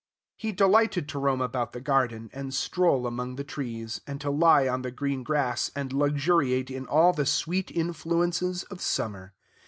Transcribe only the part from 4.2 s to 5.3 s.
lie on the green